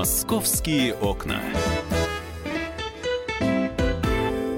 [0.00, 1.42] Московские окна.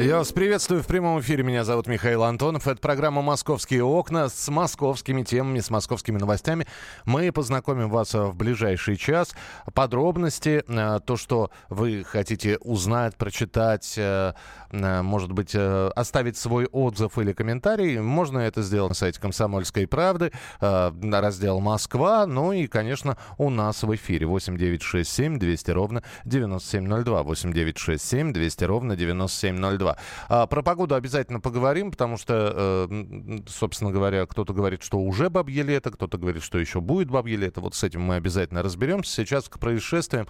[0.03, 1.45] Я вас приветствую в прямом эфире.
[1.45, 2.67] Меня зовут Михаил Антонов.
[2.67, 6.67] Это программа «Московские окна» с московскими темами, с московскими новостями.
[7.05, 9.33] Мы познакомим вас в ближайший час.
[9.75, 14.33] Подробности, э, то, что вы хотите узнать, прочитать, э,
[14.73, 20.33] э, может быть, оставить свой отзыв или комментарий, можно это сделать на сайте «Комсомольской правды»,
[20.59, 22.27] раздел «Москва».
[22.27, 27.23] Ну и, конечно, у нас в эфире 8967 200 ровно 9702.
[27.23, 29.92] 8967 200 ровно 9702.
[30.29, 35.63] А, про погоду обязательно поговорим, потому что, э, собственно говоря, кто-то говорит, что уже бабье
[35.63, 37.61] лето, кто-то говорит, что еще будет бабье лето.
[37.61, 39.13] Вот с этим мы обязательно разберемся.
[39.13, 40.27] Сейчас к происшествиям,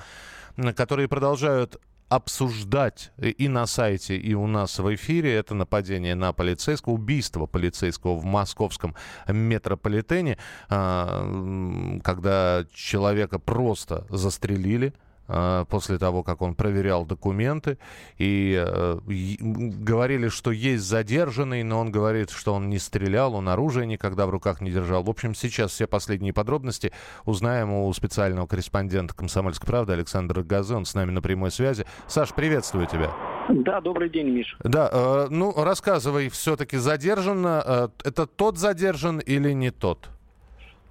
[0.74, 1.80] которые продолжают
[2.12, 5.34] обсуждать и на сайте, и у нас в эфире.
[5.34, 8.94] Это нападение на полицейского, убийство полицейского в московском
[9.26, 10.36] метрополитене,
[10.68, 14.92] а, когда человека просто застрелили.
[15.28, 17.78] А, после того, как он проверял документы.
[18.18, 23.86] И, э, говорили, что есть задержанный, но он говорит, что он не стрелял, он оружие
[23.86, 25.02] никогда в руках не держал.
[25.02, 26.92] В общем, сейчас все последние подробности
[27.24, 30.74] узнаем у специального корреспондента «Комсомольской правды» Александра Газы.
[30.74, 31.86] Он с нами на прямой связи.
[32.08, 33.12] Саш, приветствую тебя.
[33.48, 34.56] Да, добрый день, Миша.
[34.64, 37.44] Да, э, ну рассказывай, все-таки задержан.
[37.46, 40.10] Э, это тот задержан или не тот?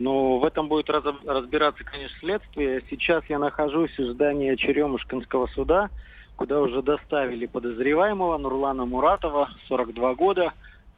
[0.02, 2.82] Но в этом будет раз, разбираться, конечно, следствие.
[2.90, 5.90] Сейчас я нахожусь в здании Черемушкинского суда,
[6.36, 10.54] куда уже доставили подозреваемого Нурлана Муратова, 42 года,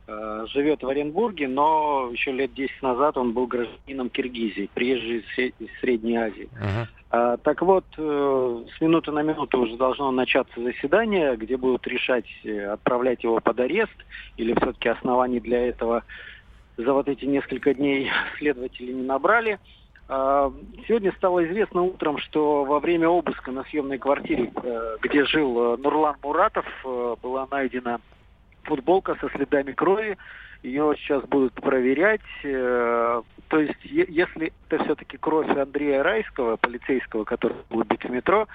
[0.08, 5.70] э, живет в Оренбурге, но еще лет 10 назад он был гражданином Киргизии, приезжий из
[5.82, 6.48] Средней Азии.
[6.54, 6.88] Uh-huh.
[7.10, 12.26] А, так вот, э, с минуты на минуту уже должно начаться заседание, где будут решать,
[12.44, 13.96] э, отправлять его под арест
[14.38, 16.04] или все-таки оснований для этого
[16.78, 19.60] за вот эти несколько дней следователи не набрали.
[20.10, 20.52] А,
[20.88, 25.78] сегодня стало известно утром, что во время обыска на съемной квартире, э, где жил э,
[25.78, 28.00] Нурлан Муратов, э, была найдена
[28.64, 30.18] футболка со следами крови.
[30.62, 32.22] Ее сейчас будут проверять.
[32.42, 38.48] То есть, если это все-таки кровь Андрея Райского, полицейского, который был убит в метро,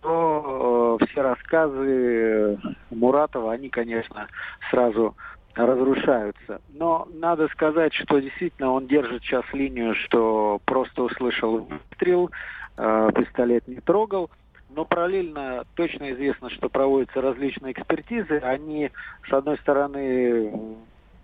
[0.00, 2.58] то все рассказы
[2.88, 4.28] Муратова, они, конечно,
[4.70, 5.14] сразу
[5.54, 6.60] разрушаются.
[6.70, 12.30] Но надо сказать, что действительно он держит сейчас линию, что просто услышал выстрел,
[12.76, 14.30] э, пистолет не трогал.
[14.74, 18.38] Но параллельно точно известно, что проводятся различные экспертизы.
[18.38, 18.90] Они,
[19.28, 20.78] с одной стороны,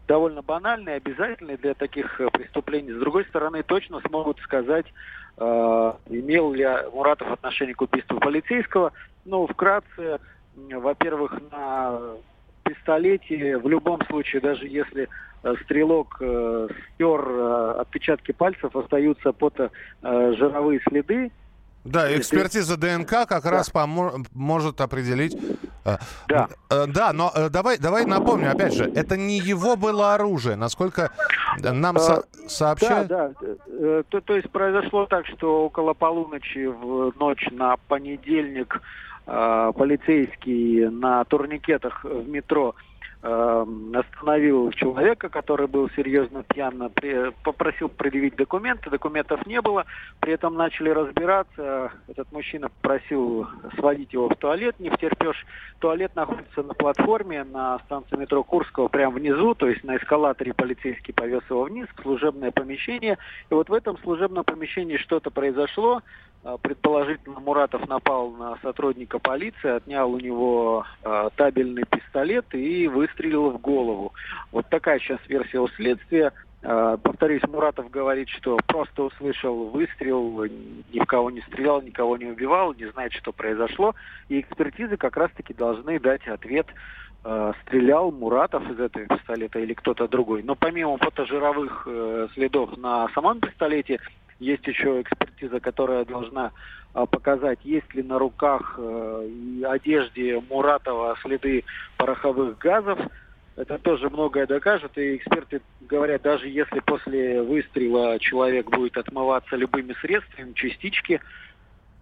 [0.07, 2.93] довольно банальные, обязательные для таких преступлений.
[2.93, 4.87] С другой стороны, точно смогут сказать,
[5.39, 8.93] э, имел ли Муратов отношение к убийству полицейского.
[9.25, 10.21] Ну, вкратце,
[10.55, 11.99] во-первых, на
[12.69, 15.09] пистолете в любом случае, даже если
[15.43, 19.71] э, стрелок э, стер э, отпечатки пальцев, остаются фото
[20.03, 21.31] э, жировые следы.
[21.85, 23.51] Да, экспертиза ДНК как да.
[23.51, 25.37] раз помо- может определить.
[25.85, 25.97] Э,
[26.29, 26.49] да.
[26.71, 31.11] Э, да, но давай, давай напомню, опять же, это не его было оружие, насколько
[31.63, 33.09] нам со- сообщают.
[33.09, 34.03] Да, да.
[34.11, 38.83] То, то есть произошло так, что около полуночи в ночь на понедельник
[39.29, 42.75] полицейский на турникетах в метро
[43.23, 46.91] э, остановил человека, который был серьезно пьян,
[47.45, 49.85] попросил предъявить документы, документов не было,
[50.21, 53.47] при этом начали разбираться, этот мужчина просил
[53.77, 55.45] сводить его в туалет, не втерпешь,
[55.79, 61.13] туалет находится на платформе на станции метро Курского, прямо внизу, то есть на эскалаторе полицейский
[61.13, 63.19] повез его вниз в служебное помещение,
[63.51, 66.03] и вот в этом служебном помещении что-то произошло,
[66.63, 73.61] предположительно Муратов напал на сотрудника полиции, отнял у него э, табельный пистолет и выстрелил в
[73.61, 74.13] голову.
[74.53, 76.33] Вот такая сейчас версия у следствия.
[76.63, 82.27] Э, повторюсь, Муратов говорит, что просто услышал выстрел, ни в кого не стрелял, никого не
[82.27, 83.95] убивал, не знает, что произошло.
[84.29, 86.67] И экспертизы как раз-таки должны дать ответ,
[87.25, 90.43] э, стрелял Муратов из этого пистолета или кто-то другой.
[90.43, 94.01] Но помимо фотожировых э, следов на самом пистолете,
[94.39, 96.53] есть еще экспертиза, которая должна
[96.95, 101.65] а, показать, есть ли на руках э, и одежде Муратова следы
[101.97, 102.99] пороховых газов.
[103.57, 109.95] Это тоже многое докажет, и эксперты говорят, даже если после выстрела человек будет отмываться любыми
[110.01, 111.21] средствами, частички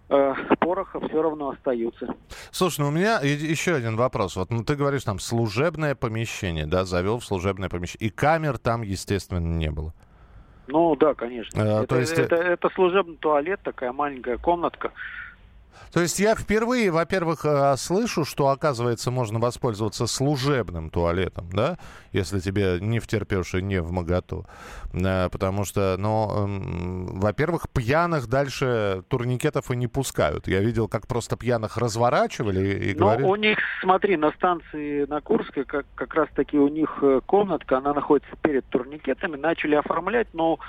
[0.09, 2.15] э, пороха все равно остаются.
[2.51, 4.35] Слушай, ну у меня еще один вопрос.
[4.35, 8.83] Вот ну, ты говоришь, там служебное помещение, да, завел в служебное помещение, и камер там,
[8.83, 9.93] естественно, не было.
[10.67, 11.61] Ну да, конечно.
[11.61, 12.13] А, это, то есть...
[12.13, 14.91] это, это, это служебный туалет, такая маленькая комнатка.
[15.91, 21.77] То есть я впервые, во-первых, э, слышу, что, оказывается, можно воспользоваться служебным туалетом, да,
[22.11, 24.45] если тебе не втерпешь и не в моготу.
[24.93, 30.47] Э, потому что, ну, во-первых, пьяных дальше турникетов и не пускают.
[30.47, 33.27] Я видел, как просто пьяных разворачивали и Но говорили...
[33.27, 37.93] у них, смотри, на станции на Курской как, как раз-таки у них э, комнатка, она
[37.93, 40.59] находится перед турникетами, начали оформлять, но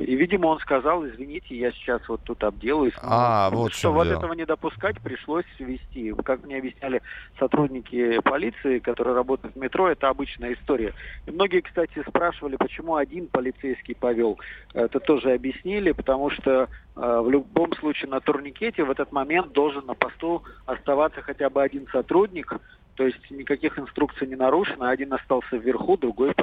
[0.00, 2.94] и, видимо, он сказал, извините, я сейчас вот тут обделаюсь.
[3.00, 6.12] А, вот что вот этого не допускать пришлось ввести.
[6.24, 7.02] Как мне объясняли
[7.38, 10.94] сотрудники полиции, которые работают в метро, это обычная история.
[11.26, 14.40] И многие, кстати, спрашивали, почему один полицейский повел.
[14.74, 16.66] Это тоже объяснили, потому что э,
[16.96, 21.86] в любом случае на турникете в этот момент должен на посту оставаться хотя бы один
[21.92, 22.52] сотрудник,
[22.98, 26.34] то есть никаких инструкций не нарушено, один остался вверху, другой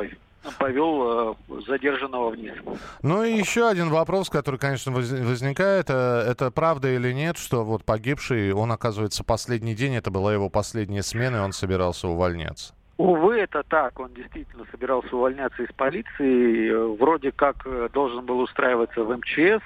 [0.57, 2.53] повел э, задержанного вниз.
[3.01, 7.83] Ну и еще один вопрос, который, конечно, возникает, э, это правда или нет, что вот
[7.83, 12.73] погибший, он, оказывается, последний день, это была его последняя смена, и он собирался увольняться?
[12.97, 13.99] Увы, это так.
[13.99, 16.95] Он действительно собирался увольняться из полиции.
[16.95, 19.61] Вроде как э, должен был устраиваться в МЧС,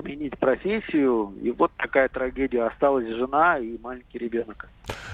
[0.00, 1.32] сменить профессию.
[1.42, 2.64] И вот такая трагедия.
[2.64, 4.68] Осталась жена и маленький ребенок.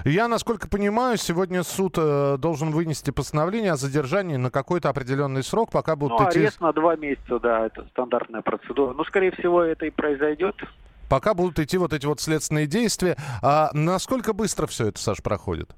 [0.05, 5.71] Я, насколько понимаю, сегодня суд э, должен вынести постановление о задержании на какой-то определенный срок,
[5.71, 6.41] пока будут ну, идти...
[6.41, 8.93] арест на два месяца, да, это стандартная процедура.
[8.95, 10.57] Ну, скорее всего, это и произойдет.
[11.09, 13.17] Пока будут идти вот эти вот следственные действия.
[13.43, 15.71] А насколько быстро все это, Саш, проходит?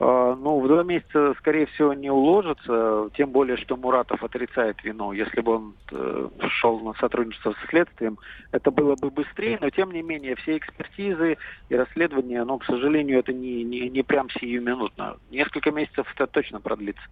[0.00, 5.10] А, ну, в два месяца, скорее всего, не уложится, тем более, что Муратов отрицает вину.
[5.10, 6.28] Если бы он э,
[6.60, 8.16] шел на сотрудничество с следствием,
[8.52, 11.36] это было бы быстрее, но, тем не менее, все экспертизы
[11.68, 15.16] и расследования, ну, к сожалению, это не, не, не прям сиюминутно.
[15.32, 17.02] Несколько месяцев это точно продлится.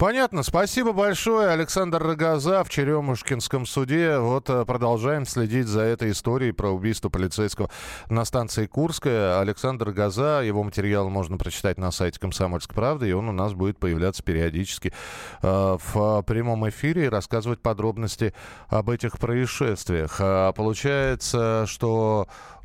[0.00, 0.42] Понятно.
[0.42, 1.50] Спасибо большое.
[1.50, 4.16] Александр Рогоза в Черемушкинском суде.
[4.16, 7.68] Вот э, продолжаем следить за этой историей про убийство полицейского
[8.08, 9.40] на станции Курская.
[9.40, 13.78] Александр Рогоза, его материал можно прочитать на сайте «Комсомольской правды», и он у нас будет
[13.78, 14.94] появляться периодически
[15.42, 18.32] э, в прямом эфире и рассказывать подробности
[18.68, 20.16] об этих происшествиях.
[20.20, 22.59] А получается, что э,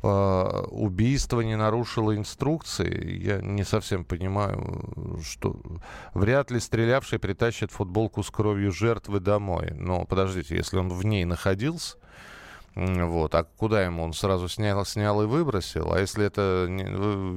[0.70, 3.18] убийство не нарушило инструкции.
[3.22, 5.56] Я не совсем понимаю, что
[6.14, 9.72] вряд ли стрелявший притащит футболку с кровью жертвы домой.
[9.76, 11.96] Но подождите, если он в ней находился,
[12.76, 13.34] вот.
[13.34, 14.02] А куда ему?
[14.04, 15.92] Он сразу снял, снял и выбросил.
[15.92, 16.66] А если это...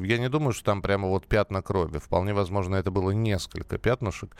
[0.06, 1.98] Я не думаю, что там прямо вот пятна крови.
[1.98, 4.36] Вполне возможно, это было несколько пятнышек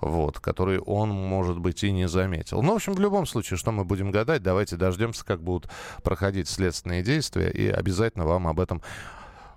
[0.00, 2.62] вот, которые он, может быть, и не заметил.
[2.62, 5.70] Ну, в общем, в любом случае, что мы будем гадать, давайте дождемся, как будут
[6.02, 8.82] проходить следственные действия, и обязательно вам об этом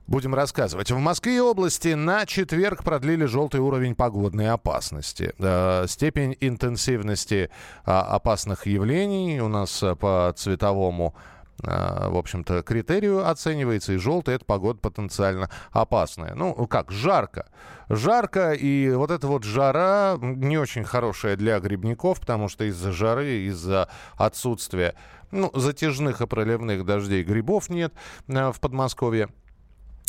[0.05, 0.91] Будем рассказывать.
[0.91, 5.33] В Москве и области на четверг продлили желтый уровень погодной опасности.
[5.39, 7.49] Э, степень интенсивности
[7.85, 11.15] э, опасных явлений у нас э, по цветовому
[11.59, 16.33] в общем-то, критерию оценивается, и желтый— это погода потенциально опасная.
[16.35, 17.47] Ну, как, жарко.
[17.89, 23.43] Жарко, и вот эта вот жара не очень хорошая для грибников, потому что из-за жары,
[23.47, 24.95] из-за отсутствия,
[25.33, 27.93] ну, затяжных и проливных дождей грибов нет
[28.27, 29.29] э, в Подмосковье.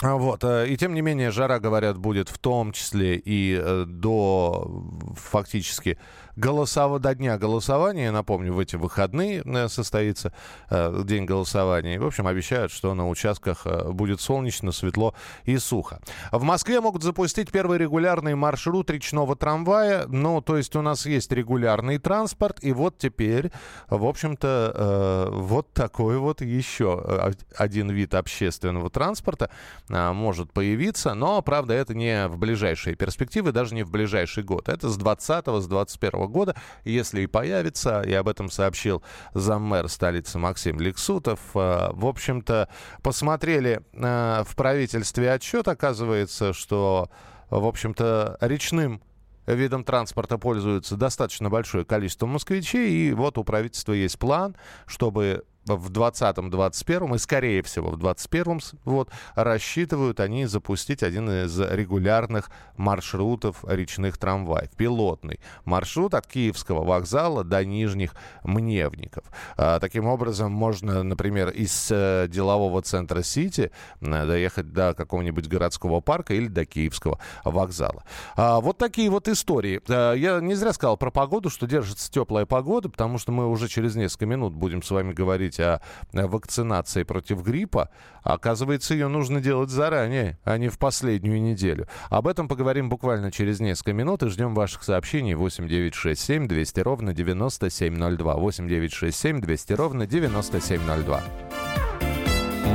[0.03, 0.45] А, вот.
[0.45, 4.71] Э, и тем не менее, жара, говорят, будет в том числе и э, до
[5.17, 5.99] фактически
[6.37, 7.01] голосов...
[7.01, 8.11] до дня голосования.
[8.11, 10.33] Напомню, в эти выходные э, состоится
[10.71, 11.99] день голосования.
[11.99, 15.15] в общем, обещают, что на участках будет солнечно, светло
[15.45, 16.01] и сухо.
[16.33, 20.07] В Москве могут запустить первый регулярный маршрут речного трамвая.
[20.07, 22.59] Ну, то есть у нас есть регулярный транспорт.
[22.63, 23.53] И вот теперь,
[23.89, 29.51] в общем-то, вот такой вот еще один вид общественного транспорта
[29.89, 34.69] может появиться, но, правда, это не в ближайшие перспективы, даже не в ближайший год.
[34.69, 36.55] Это с 20 с 21 года,
[36.85, 39.03] если и появится, и об этом сообщил
[39.35, 41.41] заммэр столицы Максим Лексутов.
[41.55, 42.69] А, в общем-то,
[43.03, 47.11] посмотрели а, в правительстве отчет, оказывается, что,
[47.51, 49.03] в общем-то, речным
[49.47, 55.91] видом транспорта пользуются достаточно большое количество москвичей, и вот у правительства есть план, чтобы в
[55.91, 64.19] 2020-2021 и, скорее всего, в 2021 вот, рассчитывают они запустить один из регулярных маршрутов речных
[64.19, 64.71] трамваев.
[64.77, 69.25] Пилотный маршрут от Киевского вокзала до Нижних Мневников.
[69.57, 76.01] А, таким образом, можно, например, из э, делового центра Сити э, доехать до какого-нибудь городского
[76.01, 78.05] парка или до Киевского вокзала.
[78.37, 79.81] А, вот такие вот истории.
[79.89, 83.69] А, я не зря сказал про погоду, что держится теплая погода, потому что мы уже
[83.69, 85.81] через несколько минут будем с вами говорить говорить о
[86.13, 87.91] вакцинации против гриппа,
[88.23, 91.87] оказывается, ее нужно делать заранее, а не в последнюю неделю.
[92.11, 98.35] Об этом поговорим буквально через несколько минут и ждем ваших сообщений 8967 200 ровно 9702.
[98.35, 101.23] 8967 200 ровно 9702.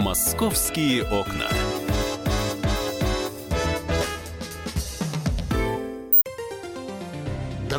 [0.02, 1.48] Московские окна.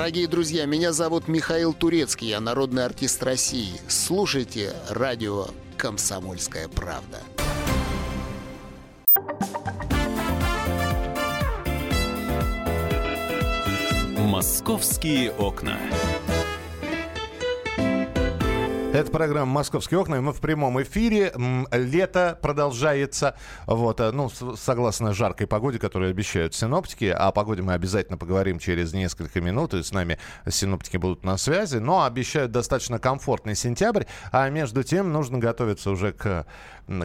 [0.01, 3.79] Дорогие друзья, меня зовут Михаил Турецкий, я народный артист России.
[3.87, 7.21] Слушайте радио «Комсомольская правда».
[14.17, 15.77] Московские окна.
[18.93, 21.33] Это программа «Московские окна», и мы в прямом эфире.
[21.71, 27.05] Лето продолжается, вот, э, ну, согласно жаркой погоде, которую обещают синоптики.
[27.05, 30.19] О погоде мы обязательно поговорим через несколько минут, и с нами
[30.49, 31.77] синоптики будут на связи.
[31.77, 36.45] Но обещают достаточно комфортный сентябрь, а между тем нужно готовиться уже к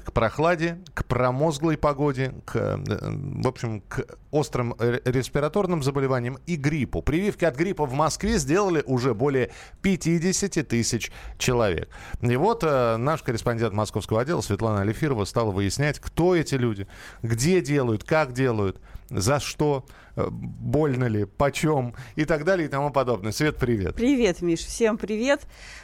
[0.04, 7.04] к прохладе, к промозглой погоде, к, э, в общем, к острым респираторным заболеваниям и гриппу.
[7.04, 9.52] Прививки от гриппа в Москве сделали уже более
[9.84, 11.90] 50 тысяч человек.
[12.22, 16.88] И вот э, наш корреспондент московского отдела Светлана Алифирова стала выяснять, кто эти люди,
[17.22, 22.90] где делают, как делают, за что, э, больно ли, почем и так далее и тому
[22.90, 23.32] подобное.
[23.32, 23.96] Свет, привет.
[23.96, 25.42] Привет, Миш, всем привет.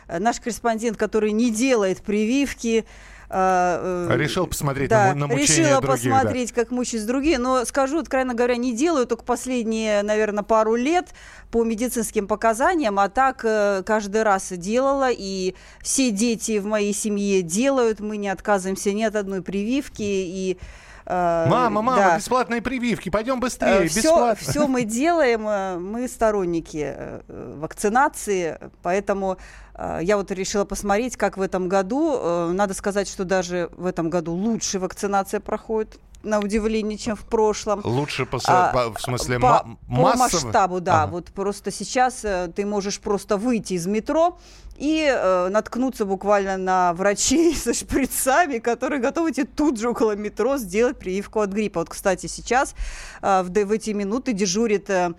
[0.07, 2.85] Наш корреспондент, который не делает прививки,
[3.33, 6.61] а, Решил посмотреть да, на, на мучения Решила других, посмотреть, да.
[6.61, 7.37] как мучаются другие.
[7.37, 11.07] Но скажу, откровенно говоря, не делаю, только последние, наверное, пару лет
[11.51, 17.41] по медицинским показаниям, а так э, каждый раз делала, и все дети в моей семье
[17.41, 20.57] делают, мы не отказываемся ни от одной прививки, и
[21.05, 22.17] Мама, мама, да.
[22.17, 24.51] бесплатные прививки, пойдем быстрее, все, бесплатно.
[24.51, 26.95] Все мы делаем, мы сторонники
[27.27, 29.37] вакцинации, поэтому
[29.81, 32.15] Э, я вот решила посмотреть, как в этом году.
[32.17, 37.23] Э, надо сказать, что даже в этом году лучше вакцинация проходит на удивление, чем в
[37.23, 37.81] прошлом.
[37.83, 41.03] Лучше по, а, по в смысле по, по масштабу, да.
[41.03, 41.11] Ага.
[41.13, 44.37] Вот просто сейчас э, ты можешь просто выйти из метро
[44.81, 50.57] и э, наткнуться буквально на врачей со шприцами, которые готовы тебе тут же около метро
[50.57, 51.81] сделать прививку от гриппа.
[51.81, 52.73] Вот, кстати, сейчас
[53.21, 55.11] э, в, в эти минуты дежурит э,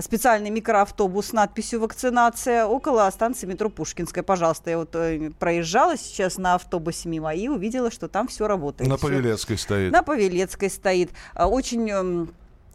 [0.00, 4.24] специальный микроавтобус с надписью «Вакцинация» около станции метро Пушкинская.
[4.24, 8.90] Пожалуйста, я вот э, проезжала сейчас на автобусе мимо и увидела, что там все работает.
[8.90, 9.92] На Павелецкой стоит.
[9.92, 11.10] На Павелецкой стоит.
[11.34, 12.34] А, очень эм,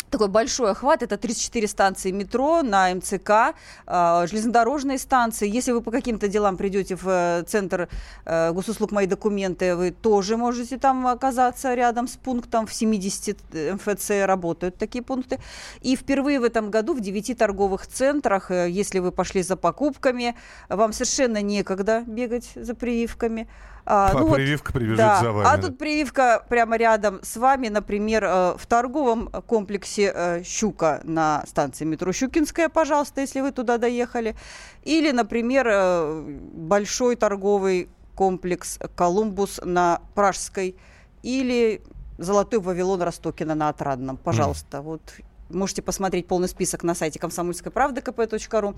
[0.09, 1.03] такой большой охват.
[1.03, 3.55] Это 34 станции метро на МЦК,
[3.87, 5.47] э, железнодорожные станции.
[5.47, 7.89] Если вы по каким-то делам придете в э, центр
[8.25, 12.65] э, госуслуг «Мои документы», вы тоже можете там оказаться рядом с пунктом.
[12.65, 13.37] В 70
[13.73, 15.39] МФЦ работают такие пункты.
[15.81, 20.35] И впервые в этом году в 9 торговых центрах, э, если вы пошли за покупками,
[20.69, 23.47] вам совершенно некогда бегать за прививками.
[23.91, 25.19] А, ну прививка вот, прибежит да.
[25.19, 25.47] за вами.
[25.49, 31.43] А тут прививка прямо рядом с вами, например, э, в торговом комплексе э, «Щука» на
[31.47, 34.35] станции метро «Щукинская», пожалуйста, если вы туда доехали.
[34.83, 36.21] Или, например, э,
[36.53, 40.75] большой торговый комплекс «Колумбус» на Пражской.
[41.23, 41.81] Или
[42.19, 44.17] «Золотой Вавилон» Ростокина на Отрадном.
[44.17, 44.81] Пожалуйста, mm.
[44.81, 45.01] вот
[45.49, 48.77] можете посмотреть полный список на сайте комсомольской правды kp.ru.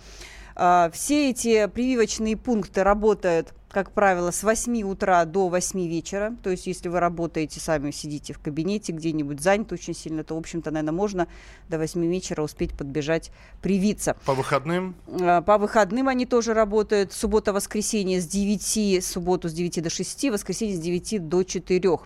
[0.56, 6.36] А, все эти прививочные пункты работают как правило, с 8 утра до 8 вечера.
[6.44, 10.38] То есть, если вы работаете, сами сидите в кабинете, где-нибудь занят очень сильно, то, в
[10.38, 11.28] общем-то, наверное, можно
[11.70, 14.16] до 8 вечера успеть подбежать, привиться.
[14.25, 14.96] По выходным?
[15.22, 17.13] А, по выходным они тоже работают.
[17.13, 22.00] Суббота-воскресенье с 9, субботу с 9 до 6, воскресенье с 9 до 4.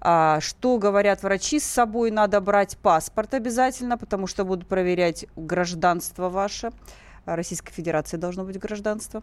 [0.00, 6.28] А, что говорят врачи, с собой надо брать паспорт обязательно, потому что будут проверять гражданство
[6.28, 6.70] ваше.
[7.36, 9.22] Российской Федерации должно быть гражданство.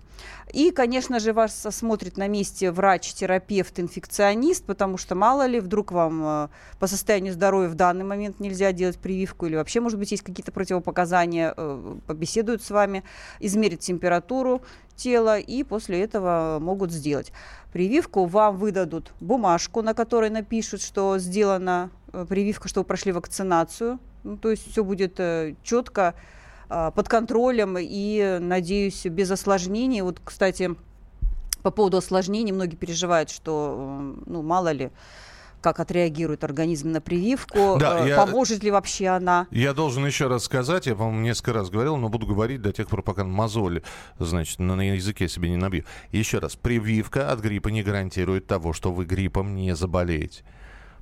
[0.51, 5.91] И, конечно же, вас осмотрит на месте врач, терапевт, инфекционист, потому что мало ли, вдруг
[5.91, 6.47] вам э,
[6.79, 10.51] по состоянию здоровья в данный момент нельзя делать прививку или вообще, может быть, есть какие-то
[10.51, 13.03] противопоказания, э, побеседуют с вами,
[13.39, 14.61] измерят температуру
[14.95, 17.31] тела и после этого могут сделать
[17.73, 18.25] прививку.
[18.25, 23.99] Вам выдадут бумажку, на которой напишут, что сделана э, прививка, что вы прошли вакцинацию.
[24.23, 25.19] Ну, то есть все будет
[25.61, 26.15] четко
[26.67, 30.01] под контролем и, надеюсь, без осложнений.
[30.01, 30.75] Вот, кстати,
[31.61, 34.91] по поводу осложнений многие переживают, что, ну, мало ли,
[35.65, 39.47] как отреагирует организм на прививку, да, э, я, поможет ли вообще она.
[39.49, 42.87] Я должен еще раз сказать, я, по-моему, несколько раз говорил, но буду говорить до тех
[42.87, 43.81] пор, пока мозоль,
[44.19, 45.83] значит, на, на языке себе не набью.
[46.11, 50.43] Еще раз, прививка от гриппа не гарантирует того, что вы гриппом не заболеете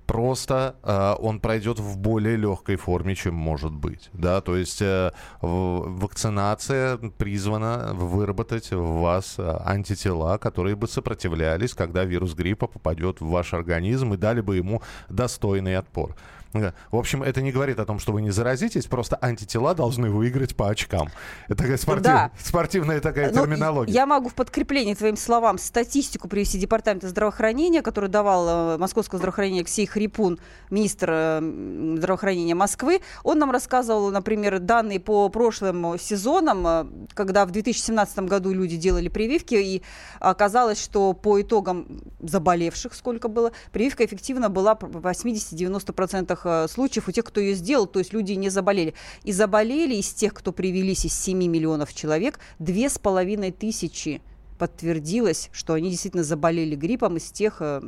[0.06, 4.10] просто э, он пройдет в более легкой форме, чем может быть.
[4.14, 4.42] Да?
[4.42, 12.34] То есть э, вакцинация призвана выработать в вас э, антитела, которые бы сопротивлялись, когда вирус
[12.34, 16.16] гриппа попадет в ваш организм и дали бы ему достойный отпор.
[16.54, 20.56] В общем, это не говорит о том, что вы не заразитесь, просто антитела должны выиграть
[20.56, 21.10] по очкам.
[21.48, 22.04] Это такая спортив...
[22.04, 22.32] да.
[22.38, 23.92] спортивная такая ну, терминология.
[23.92, 29.62] Я могу в подкреплении твоим словам статистику привести Департамента здравоохранения, который давал э, московское здравоохранение
[29.62, 33.02] Алексей Хрипун, министр э, здравоохранения Москвы.
[33.24, 39.08] Он нам рассказывал, например, данные по прошлым сезонам, э, когда в 2017 году люди делали
[39.08, 39.84] прививки, и
[40.20, 47.12] оказалось, что по итогам заболевших, сколько было, прививка эффективна была в 80-90% э, случаев у
[47.12, 48.94] тех, кто ее сделал, то есть люди не заболели.
[49.24, 54.22] И заболели из тех, кто привелись из 7 миллионов человек, 2,5 тысячи
[54.58, 57.82] подтвердилось, что они действительно заболели гриппом из тех, э,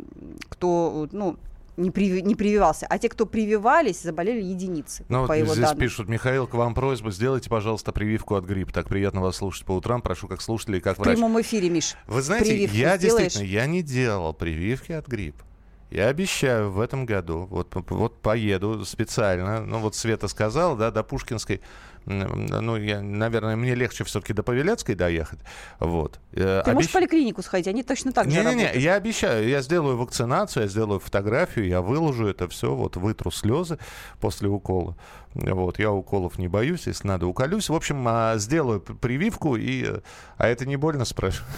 [0.50, 1.38] кто ну,
[1.78, 2.86] не, при, не прививался.
[2.90, 5.06] А те, кто прививались, заболели единицы.
[5.10, 5.80] Ну, по вот его здесь данным.
[5.80, 8.74] пишут, Михаил, к вам просьба, сделайте, пожалуйста, прививку от гриппа.
[8.74, 10.02] Так приятно вас слушать по утрам.
[10.02, 11.18] Прошу как слушателей, как врач.
[11.18, 11.96] В прямом эфире, Миш.
[12.08, 13.24] Вы знаете, я сделаешь?
[13.24, 15.44] действительно, я не делал прививки от гриппа.
[15.92, 21.04] Я обещаю в этом году, вот, вот поеду специально, ну вот Света сказала, да, до
[21.04, 21.62] Пушкинской,
[22.06, 25.39] ну, я, наверное, мне легче все-таки до Павелецкой доехать,
[25.80, 26.20] вот.
[26.34, 26.74] Э, Ты Обещ...
[26.74, 30.70] можешь в поликлинику сходить, они точно так же Не-не-не, я обещаю, я сделаю вакцинацию, я
[30.70, 33.77] сделаю фотографию, я выложу это все, вот, вытру слезы
[34.20, 34.96] после укола.
[35.34, 37.70] Вот, я уколов не боюсь, если надо, уколюсь.
[37.70, 40.00] В общем, а, сделаю прививку, и...
[40.38, 41.51] А это не больно, спрашиваю?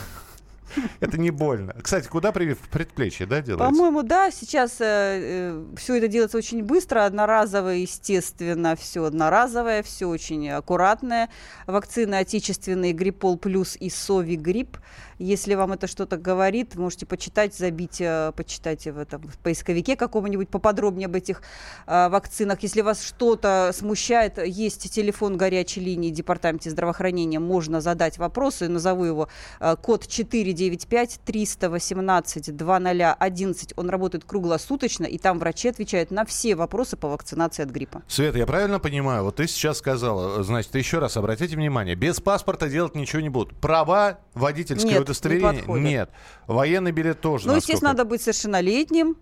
[0.99, 1.75] Это не больно.
[1.81, 2.59] Кстати, куда привив?
[2.71, 3.69] Предплечье, да, делается?
[3.69, 4.31] По-моему, да.
[4.31, 11.29] Сейчас э, э, все это делается очень быстро, одноразовое, естественно, все одноразовое, все очень аккуратное.
[11.65, 14.77] Вакцины отечественные Гриппол плюс и Сови Грипп.
[15.19, 20.49] Если вам это что-то говорит, можете почитать, забить, э, почитать в этом в поисковике каком-нибудь
[20.49, 21.41] поподробнее об этих
[21.87, 22.61] э, вакцинах.
[22.61, 28.67] Если вас что-то смущает, есть телефон горячей линии Департамента здравоохранения, можно задать вопросы.
[28.67, 33.73] Назову его э, код 495 318 2011.
[33.75, 38.03] Он работает круглосуточно, и там врачи отвечают на все вопросы по вакцинации от гриппа.
[38.07, 39.23] Света, я правильно понимаю?
[39.23, 43.55] Вот ты сейчас сказала, значит, еще раз обратите внимание, без паспорта делать ничего не будут.
[43.57, 45.63] Права водительские удостоверение?
[45.67, 46.09] Не Нет.
[46.47, 47.47] Военный билет тоже.
[47.47, 49.17] Ну, естественно, надо быть совершеннолетним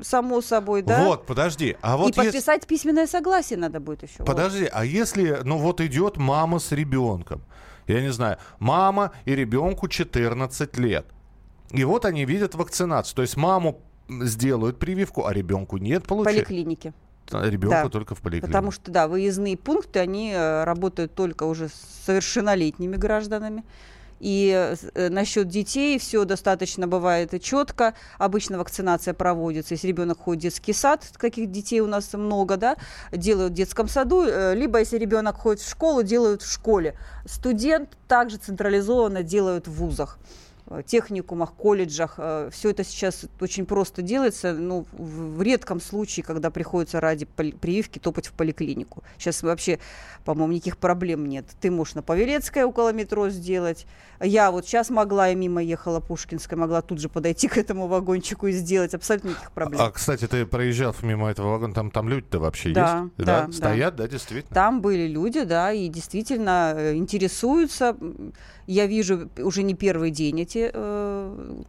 [0.00, 1.04] само собой, да?
[1.04, 1.76] Вот, подожди.
[1.82, 4.24] А вот и подписать письменное согласие надо будет еще.
[4.24, 4.70] Подожди, вот.
[4.72, 7.42] а если, ну вот идет мама с ребенком,
[7.86, 11.06] я не знаю, мама и ребенку 14 лет,
[11.70, 16.42] и вот они видят вакцинацию, то есть маму сделают прививку, а ребенку нет, получается?
[16.42, 16.92] В поликлинике.
[17.32, 18.46] Ребенку да, только в поликлинике.
[18.48, 23.62] Потому что, да, выездные пункты, они э, работают только уже с совершеннолетними гражданами.
[24.20, 27.94] И э, насчет детей все достаточно бывает четко.
[28.18, 32.76] Обычно вакцинация проводится, если ребенок ходит в детский сад, каких детей у нас много, да,
[33.10, 36.96] делают в детском саду, э, либо если ребенок ходит в школу, делают в школе.
[37.24, 40.18] Студент также централизованно делают в вузах.
[40.70, 42.14] Э, техникумах, колледжах.
[42.18, 44.52] Э, Все это сейчас очень просто делается.
[44.52, 49.02] Ну, в редком случае, когда приходится ради прививки топать в поликлинику.
[49.18, 49.80] Сейчас вообще,
[50.24, 51.44] по-моему, никаких проблем нет.
[51.60, 53.84] Ты можешь на Павелецкой около метро сделать.
[54.20, 58.46] Я вот сейчас могла, я мимо ехала Пушкинская, могла тут же подойти к этому вагончику
[58.46, 58.94] и сделать.
[58.94, 59.82] Абсолютно никаких проблем.
[59.82, 63.26] А, кстати, ты проезжал мимо этого вагона, там, там люди-то вообще да, есть?
[63.26, 63.52] Да, да.
[63.52, 64.54] Стоят, да, действительно?
[64.54, 67.96] Там были люди, да, и действительно э, интересуются.
[68.70, 71.62] Я вижу уже не первый день эти э,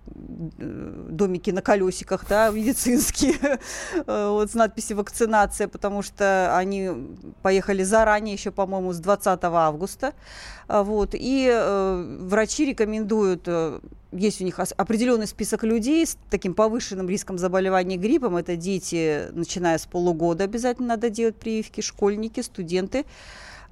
[1.10, 3.34] домики на колесиках, да, медицинские,
[4.06, 6.92] э, вот с надписью «вакцинация», потому что они
[7.42, 10.14] поехали заранее, еще, по-моему, с 20 августа.
[10.68, 13.80] А, вот, и э, врачи рекомендуют э,
[14.12, 18.38] есть у них определенный список людей с таким повышенным риском заболевания гриппом.
[18.38, 23.06] Это дети, начиная с полугода, обязательно надо делать прививки, школьники, студенты,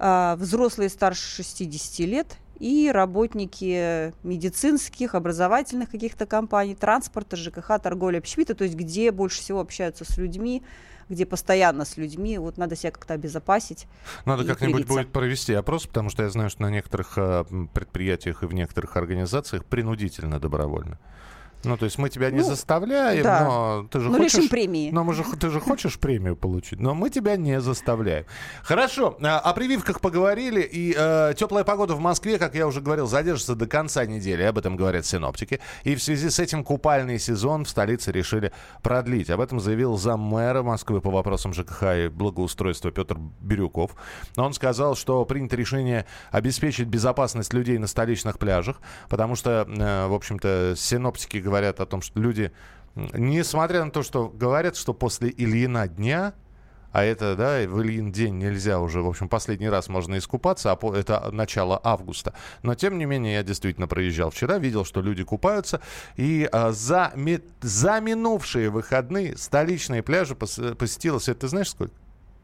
[0.00, 2.26] взрослые старше 60 лет
[2.60, 9.60] и работники медицинских, образовательных каких-то компаний, транспорта, ЖКХ, торговли, общепита, то есть где больше всего
[9.60, 10.62] общаются с людьми,
[11.08, 13.88] где постоянно с людьми, вот надо себя как-то обезопасить.
[14.26, 18.46] Надо как-нибудь будет провести опрос, потому что я знаю, что на некоторых э, предприятиях и
[18.46, 21.00] в некоторых организациях принудительно добровольно.
[21.62, 23.44] Ну, то есть мы тебя не ну, заставляем, да.
[23.44, 24.34] но ты же ну, хочешь...
[24.34, 24.90] лишим премии.
[24.90, 28.24] Но мы же, ты же хочешь премию получить, но мы тебя не заставляем.
[28.62, 33.06] Хорошо, а, о прививках поговорили, и э, теплая погода в Москве, как я уже говорил,
[33.06, 35.60] задержится до конца недели, об этом говорят синоптики.
[35.84, 39.28] И в связи с этим купальный сезон в столице решили продлить.
[39.28, 43.92] Об этом заявил заммэра Москвы по вопросам ЖКХ и благоустройства Петр Бирюков.
[44.36, 50.14] Он сказал, что принято решение обеспечить безопасность людей на столичных пляжах, потому что, э, в
[50.14, 52.52] общем-то, синоптики говорят о том, что люди,
[52.94, 56.34] несмотря на то, что говорят, что после Ильина дня
[56.92, 60.96] а это, да, в Ильин день нельзя уже, в общем, последний раз можно искупаться, а
[60.96, 62.34] это начало августа.
[62.62, 65.80] Но, тем не менее, я действительно проезжал вчера, видел, что люди купаются,
[66.16, 71.94] и а, за, ми, за минувшие выходные столичные пляжи пос, посетилось, это ты знаешь сколько?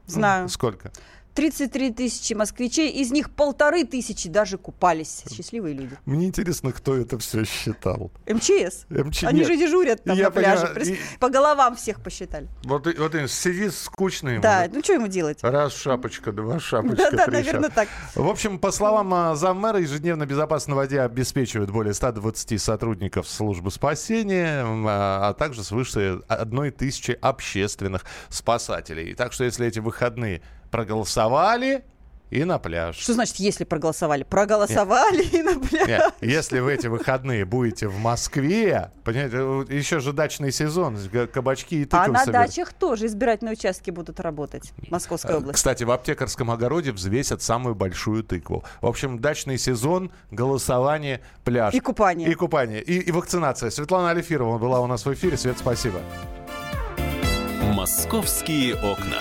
[0.07, 0.49] Знаю.
[0.49, 0.93] Сколько?
[1.37, 5.23] 33 тысячи москвичей, из них полторы тысячи даже купались.
[5.31, 5.97] Счастливые люди.
[6.07, 8.11] Мне интересно, кто это все считал.
[8.27, 8.87] МЧС.
[8.89, 9.25] МЧ...
[9.25, 9.49] Они Нет.
[9.49, 10.67] же дежурят там Я на пляже.
[10.69, 10.95] понимаю.
[10.95, 12.49] И- По головам всех посчитали.
[12.65, 14.39] Вот, вот сидит скучный.
[14.39, 14.75] Да, может.
[14.75, 15.39] ну что ему делать?
[15.43, 17.89] Раз шапочка, два шапочка, Да-да, наверное, так.
[18.15, 23.71] В общем, по словам а, заммэра, ежедневно безопасно на воде обеспечивают более 120 сотрудников службы
[23.71, 29.15] спасения, а а также свыше одной тысячи общественных спасателей.
[29.15, 30.41] Так что, если эти выходные
[30.77, 31.85] проголосовали,
[32.29, 32.99] и на пляж.
[32.99, 34.25] Что значит, если проголосовали?
[34.25, 35.89] Проголосовали и на пляж.
[35.89, 40.99] Нет, если в эти выходные будете в Москве, понимаете, еще же дачный сезон,
[41.33, 42.51] кабачки и тыквы А на собирают.
[42.51, 44.73] дачах тоже избирательные участки будут работать.
[44.91, 45.55] Московская область.
[45.55, 48.65] Кстати, в аптекарском огороде взвесят самую большую тыкву.
[48.83, 51.73] В общем, дачный сезон, голосование, пляж.
[51.73, 52.29] И купание.
[52.29, 52.83] И купание.
[52.83, 53.71] И, и вакцинация.
[53.71, 55.39] Светлана Алифирова была у нас в эфире.
[55.39, 56.01] Свет, спасибо.
[57.73, 59.21] Московские окна.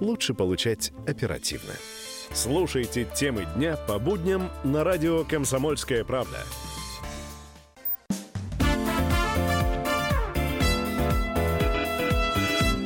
[0.00, 1.72] лучше получать оперативно.
[2.32, 6.38] Слушайте темы дня по будням на радио «Комсомольская правда».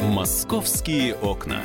[0.00, 1.60] Московские окна.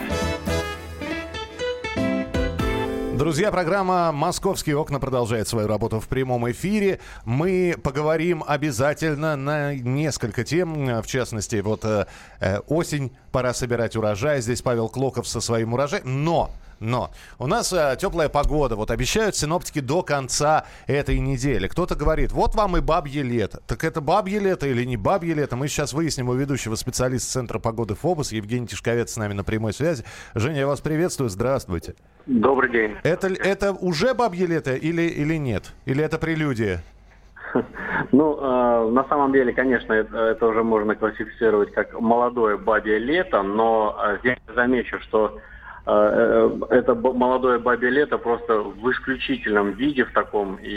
[3.20, 7.02] Друзья, программа «Московские окна» продолжает свою работу в прямом эфире.
[7.26, 11.02] Мы поговорим обязательно на несколько тем.
[11.02, 12.06] В частности, вот э,
[12.40, 14.42] э, осень, пора собирать урожай.
[14.42, 16.24] Здесь Павел Клоков со своим урожаем.
[16.24, 18.76] Но но у нас э, теплая погода.
[18.76, 21.68] Вот обещают синоптики до конца этой недели.
[21.68, 23.62] Кто-то говорит, вот вам и бабье лето.
[23.68, 25.56] Так это бабье лето или не бабье лето?
[25.56, 29.74] Мы сейчас выясним у ведущего специалиста Центра погоды ФОБОС Евгений Тишковец с нами на прямой
[29.74, 30.04] связи.
[30.36, 31.30] Женя, я вас приветствую.
[31.30, 31.96] Здравствуйте.
[32.26, 32.96] Добрый день.
[33.04, 35.74] Это, это уже бабье лето или, или нет?
[35.86, 36.84] Или это прелюдия?
[38.12, 43.42] Ну, э, на самом деле, конечно, это, это уже можно классифицировать как молодое бабье лето,
[43.44, 45.40] но э, здесь замечу, что
[45.86, 50.74] э, э, это молодое бабье лето просто в исключительном виде в таком и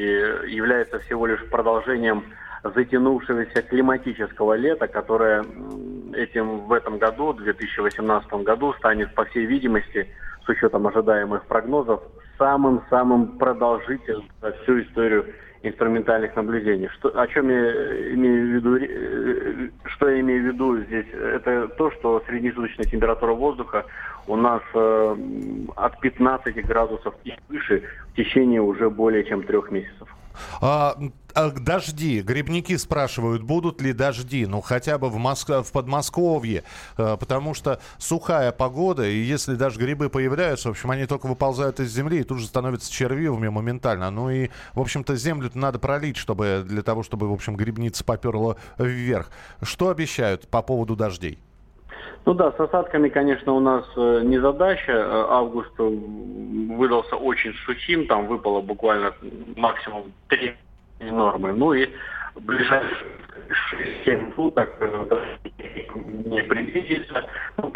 [0.48, 2.24] является всего лишь продолжением
[2.62, 5.44] затянувшегося климатического лета, которое
[6.14, 10.08] этим в этом году, 2018 году, станет, по всей видимости,
[10.44, 12.02] с учетом ожидаемых прогнозов,
[12.38, 15.26] самым-самым продолжительным за всю историю
[15.62, 16.88] инструментальных наблюдений.
[16.98, 18.76] Что, о чем я имею в виду?
[18.76, 21.06] э, Что я имею в виду здесь?
[21.12, 23.84] Это то, что среднесуточная температура воздуха
[24.26, 25.16] у нас э,
[25.76, 30.08] от 15 градусов и выше в течение уже более чем трех месяцев.
[30.60, 30.96] А,
[31.34, 32.20] а дожди.
[32.22, 34.46] Грибники спрашивают, будут ли дожди.
[34.46, 35.48] Ну, хотя бы в, Моск...
[35.48, 36.64] в Подмосковье.
[36.96, 41.80] А, потому что сухая погода, и если даже грибы появляются, в общем, они только выползают
[41.80, 44.10] из земли и тут же становятся червивыми моментально.
[44.10, 48.56] Ну и, в общем-то, землю надо пролить, чтобы для того, чтобы, в общем, грибница поперла
[48.78, 49.30] вверх.
[49.62, 51.38] Что обещают по поводу дождей?
[52.24, 54.92] Ну да, с осадками, конечно, у нас э, не задача.
[54.92, 59.12] Э, Август э, выдался очень сухим, там выпало буквально
[59.56, 60.54] максимум 3
[61.10, 61.52] нормы.
[61.52, 61.88] Ну и
[62.36, 63.10] ближайшие
[64.06, 64.70] 6-7 суток
[66.24, 67.28] не предвидится.
[67.56, 67.72] Ну,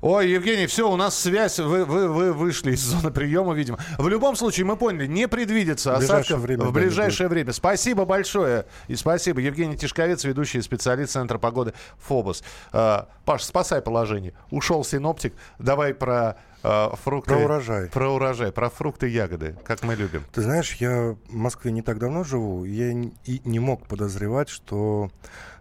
[0.00, 3.78] Ой, Евгений, все, у нас связь, вы, вы, вы вышли из зоны приема, видимо.
[3.98, 7.52] В любом случае, мы поняли, не предвидится В ближайшее осадков время, в да, ближайшее время.
[7.52, 8.66] Спасибо большое.
[8.88, 9.40] И спасибо.
[9.40, 12.44] Евгений Тишковец, ведущий специалист Центра погоды ФОБОС.
[12.72, 14.32] Э, Паш, спасай положение.
[14.50, 15.34] Ушел синоптик.
[15.58, 17.34] Давай про э, фрукты.
[17.34, 17.88] Про урожай.
[17.88, 20.24] Про урожай, про фрукты и ягоды, как мы любим.
[20.32, 25.10] Ты знаешь, я в Москве не так давно живу, я и не мог подозревать, что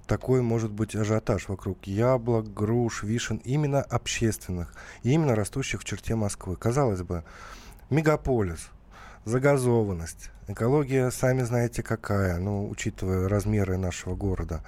[0.05, 6.55] такой может быть ажиотаж вокруг яблок, груш, вишен, именно общественных, именно растущих в черте Москвы.
[6.55, 7.23] Казалось бы,
[7.89, 8.69] мегаполис,
[9.25, 14.61] загазованность, экология, сами знаете какая, ну, учитывая размеры нашего города.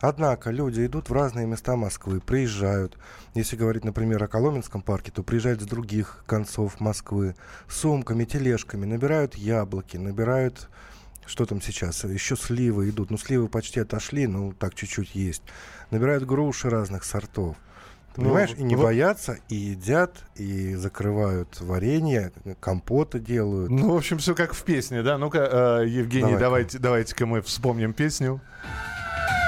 [0.00, 2.96] Однако люди идут в разные места Москвы, приезжают.
[3.34, 7.34] Если говорить, например, о Коломенском парке, то приезжают с других концов Москвы
[7.68, 10.70] сумками, тележками, набирают яблоки, набирают
[11.30, 12.04] что там сейчас?
[12.04, 13.10] Еще сливы идут.
[13.10, 15.42] Ну, сливы почти отошли, ну, так чуть-чуть есть.
[15.90, 17.56] Набирают груши разных сортов.
[18.14, 23.70] Ты Ну, понимаешь, и не вот- боятся, и едят, и закрывают варенье, компоты делают.
[23.70, 25.16] Ну, в общем, все как в песне, да?
[25.16, 26.40] Ну-ка, э, Евгений, Давай-ка.
[26.40, 28.40] давайте, давайте-ка мы вспомним песню.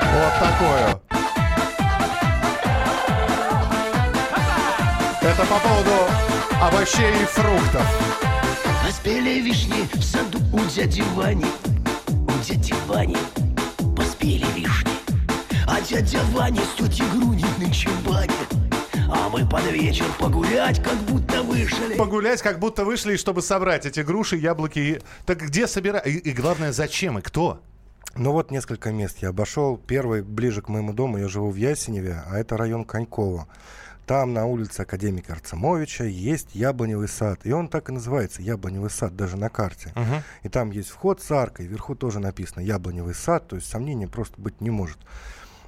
[0.01, 1.03] Вот такую.
[5.23, 5.91] Это по поводу
[6.61, 8.19] овощей и фруктов.
[8.85, 11.47] Поспели вишни в саду у дяди Вани
[12.53, 13.17] У дяди Вани
[13.97, 14.91] поспели вишни
[15.67, 18.31] А дядя Ваня с тетей Груней на чебане
[19.11, 24.01] А мы под вечер погулять, как будто вышли Погулять, как будто вышли, чтобы собрать эти
[24.01, 24.79] груши, яблоки.
[24.79, 26.07] и- Так где собирать?
[26.07, 27.63] И, и главное, зачем и кто?
[28.17, 29.79] Ну вот несколько мест я обошел.
[29.79, 33.47] Первый ближе к моему дому, я живу в Ясеневе, а это район Конькова.
[34.13, 37.41] Там на улице академика Арцемовича есть яблоневый сад.
[37.45, 39.91] И он так и называется, яблоневый сад, даже на карте.
[40.43, 44.39] И там есть вход с аркой, вверху тоже написано яблоневый сад, то есть сомнений просто
[44.39, 44.99] быть не может.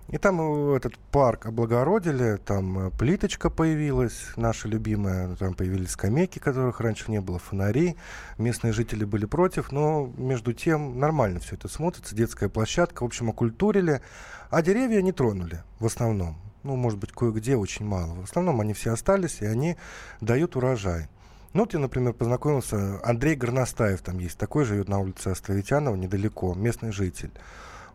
[0.08, 6.38] И там э, этот парк облагородили, там э, плиточка появилась, наша любимая, там появились скамейки,
[6.38, 7.96] которых раньше не было, фонари.
[8.36, 13.30] Местные жители были против, но между тем нормально все это смотрится, детская площадка, в общем,
[13.30, 14.02] окультурили,
[14.50, 16.43] а деревья не тронули в основном.
[16.64, 18.14] Ну, может быть, кое-где очень мало.
[18.14, 19.76] В основном они все остались, и они
[20.20, 21.08] дают урожай.
[21.52, 26.54] Ну, вот я, например, познакомился, Андрей Горностаев там есть, такой живет на улице Островитянова, недалеко,
[26.54, 27.30] местный житель.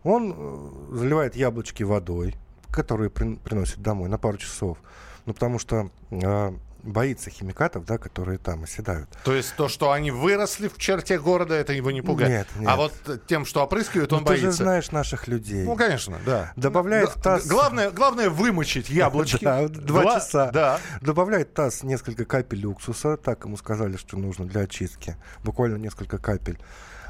[0.04, 2.36] Он э, заливает яблочки водой,
[2.70, 4.78] которые прин- приносит домой на пару часов.
[5.26, 9.08] Ну, потому что э, боится химикатов, да, которые там оседают.
[9.24, 12.30] То есть то, что они выросли в черте города, это его не пугает.
[12.30, 12.68] Нет, нет.
[12.68, 12.92] А вот
[13.26, 14.62] тем, что опрыскивают, он Ну, ты же боится.
[14.64, 15.64] знаешь наших людей.
[15.64, 16.52] Ну, конечно, да.
[16.56, 19.44] Добавляет Г- в таз- Главное, главное вымочить яблочки.
[19.44, 20.50] Да, два часа.
[20.52, 20.80] Да.
[21.00, 25.16] Добавляет таз несколько капель уксуса, так ему сказали, что нужно для очистки.
[25.44, 26.58] Буквально несколько капель.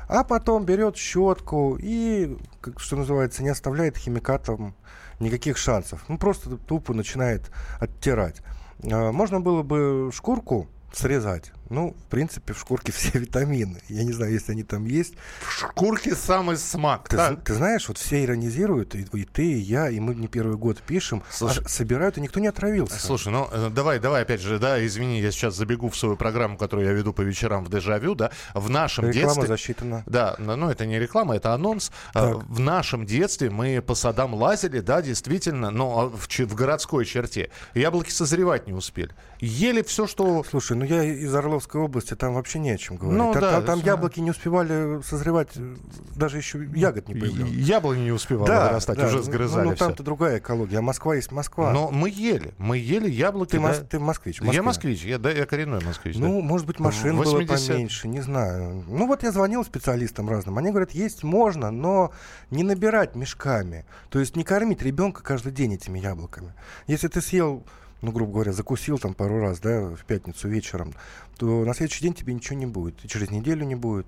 [0.09, 4.75] А потом берет щетку и, как, что называется, не оставляет химикатам
[5.21, 6.05] никаких шансов.
[6.09, 8.43] Ну, просто тупо начинает оттирать.
[8.85, 11.53] А, Можно было бы шкурку срезать.
[11.71, 13.81] Ну, в принципе, в шкурке все витамины.
[13.89, 15.15] Я не знаю, если они там есть.
[15.41, 17.09] В шкурке самый смак.
[17.09, 17.37] Ты, Да.
[17.37, 20.83] ты знаешь, вот все иронизируют, и, и ты, и я, и мы не первый год
[20.83, 22.99] пишем, Слушай- а собирают, и никто не отравился.
[22.99, 26.57] Слушай, ну э, давай, давай опять же, да, извини, я сейчас забегу в свою программу,
[26.59, 29.47] которую я веду по вечерам в Дежавю, да, в нашем Реклама детстве...
[29.47, 30.03] засчитана.
[30.07, 31.93] Да, но ну, это не реклама, это анонс.
[32.15, 32.49] А, Так.
[32.49, 37.51] В нашем детстве мы по садам лазили, да, действительно, но в, че- в городской черте.
[37.75, 39.11] Яблоки созревать не успели.
[39.39, 40.45] Ели все, что...
[40.49, 43.19] Слушай, ну я из Орловской области, там вообще не о чем говорить.
[43.19, 43.87] Ну да, там, там да.
[43.87, 45.77] яблоки не успевали созревать, э,
[46.17, 47.53] даже еще ягод не появлялось.
[47.53, 49.85] Яблони не успевало вырастать, уже ну, сгрызали Ну, всё.
[49.87, 51.73] там-то другая экология, а Москва есть Москва.
[51.73, 53.53] Но мы ели, мы ели яблоки.
[53.53, 53.75] ты, да.
[53.75, 54.41] ты москвич.
[54.41, 56.17] в Я москвич, я, да, я коренной москвич.
[56.17, 56.25] да.
[56.25, 57.69] Ну, может быть, машин было 80.
[57.69, 58.85] поменьше, не знаю.
[58.89, 60.59] Ну, вот я звонил специалистам разным.
[60.59, 62.13] Они говорят, есть можно, но
[62.51, 63.85] не набирать мешками.
[64.09, 66.55] То есть не кормить ребенка каждый день этими яблоками.
[66.87, 67.65] Если ты съел,
[68.03, 70.95] ну, грубо говоря, закусил там пару раз, да, в пятницу вечером,
[71.37, 73.05] то на следующий день тебе ничего не будет.
[73.05, 74.07] И через неделю не будет.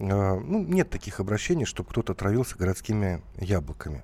[0.00, 4.02] А, Ну, нет таких обращений, чтобы кто-то отравился городскими яблоками.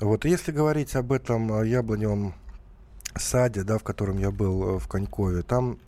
[0.00, 2.34] Вот, и если говорить об этом яблоневом
[3.16, 5.78] саде, да, в котором я был э, в Конькове, там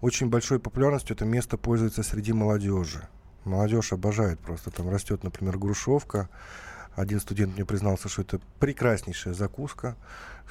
[0.00, 3.06] очень большой популярностью это место пользуется среди молодежи.
[3.44, 4.70] Молодежь обожает просто.
[4.70, 6.28] Там растет, например, грушевка.
[6.96, 9.96] Один студент мне признался, что это прекраснейшая закуска.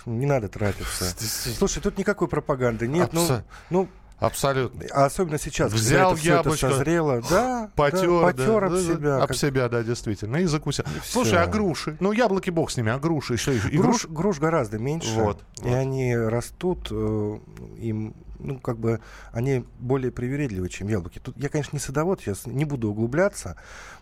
[0.06, 1.06] Не надо тратиться.
[1.58, 3.12] Слушай, тут никакой пропаганды нет.
[3.12, 3.88] Ну, Абсо- ну,
[4.20, 4.86] Абсолютно.
[4.92, 7.22] а особенно сейчас, Взял когда это, всё это яблочко, созрело.
[7.30, 9.18] Да, Потер, да, потер об да, себя.
[9.18, 10.38] Об как- себя, да, действительно.
[10.38, 10.86] И закусил.
[11.04, 11.42] Слушай, всё.
[11.42, 11.98] а груши?
[12.00, 13.38] Ну, яблоки бог с ними, а груши?
[13.38, 15.14] Что, и груш, груш гораздо меньше.
[15.16, 15.74] Вот, И вот.
[15.76, 17.40] они растут, э,
[17.80, 19.00] им, ну, как бы,
[19.32, 21.20] они более привередливы, чем яблоки.
[21.20, 23.56] Тут я, конечно, не садовод, сейчас не буду углубляться,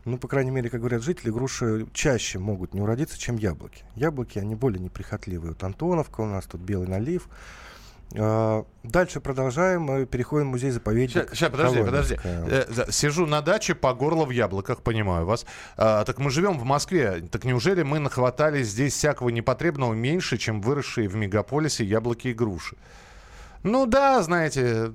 [0.06, 3.84] но, по крайней мере, как говорят жители, груши чаще могут не уродиться, чем яблоки.
[3.96, 5.52] Яблоки, они более неприхотливые.
[5.52, 7.28] Вот Антоновка у нас, тут белый налив.
[8.16, 11.30] А, Дальше продолжаем, переходим в музей-заповедник.
[11.34, 12.16] Сейчас, подожди, подожди.
[12.16, 12.86] Коломенское.
[12.86, 15.46] Э, Сижу на даче по горло в яблоках, понимаю вас.
[15.76, 17.22] А, так мы живем в Москве.
[17.30, 22.78] Так неужели мы нахватали здесь всякого непотребного меньше, чем выросшие в мегаполисе яблоки и груши?
[23.64, 24.92] Ну да, знаете,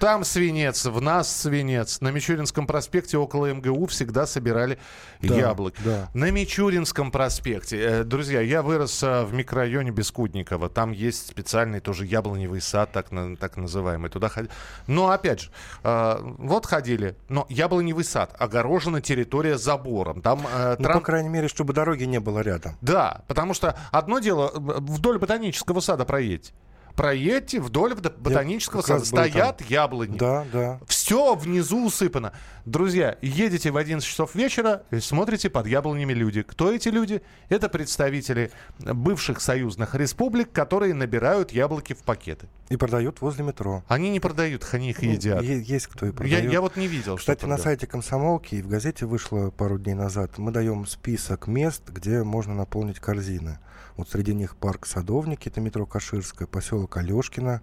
[0.00, 2.00] там свинец, в нас свинец.
[2.00, 4.78] На Мичуринском проспекте около МГУ всегда собирали
[5.20, 5.80] Да, яблоки.
[5.84, 6.08] да.
[6.14, 7.78] На Мичуринском проспекте.
[7.80, 10.68] Э, Друзья, я вырос э, в микрорайоне Бескудникова.
[10.68, 13.06] Там есть специальный тоже яблоневый сад, так,
[13.38, 14.10] так называемый.
[14.10, 14.52] Туда ходили.
[14.86, 15.50] Но опять же,
[15.84, 17.14] э, вот ходили.
[17.28, 20.22] Но яблоневый сад, огорожена территория забором.
[20.22, 22.76] Там э, Ну, трам- по крайней мере, чтобы дороги не было рядом.
[22.80, 26.52] Да, потому что одно дело, э, вдоль ботанического сада проедьте.
[26.96, 29.28] Проедьте вдоль бот- ботанического раз сада.
[29.28, 30.16] Стоят яблони.
[30.18, 30.80] Да, да.
[30.86, 32.32] Все внизу усыпано.
[32.64, 36.42] Друзья, едете в 11 часов вечера и смотрите под яблонями люди.
[36.42, 37.20] Кто эти люди?
[37.48, 42.46] Это представители бывших союзных республик, которые набирают яблоки в пакеты.
[42.68, 43.82] И продают возле метро.
[43.88, 45.42] Они не продают, они их Ну, едят.
[45.42, 46.52] е- есть кто и Я, продает.
[46.52, 47.18] я вот не видел.
[47.18, 50.38] что Кстати, на сайте комсомолки и в газете вышло пару дней назад.
[50.38, 53.58] Мы даем список мест, где можно наполнить корзины.
[53.96, 57.60] Вот среди них парк Садовники, это метро Каширская, поселок Алешкино,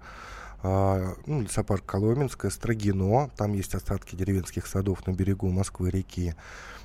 [0.63, 6.35] ну, лесопарк Коломенская, Строгино, там есть остатки деревенских садов на берегу Москвы-реки.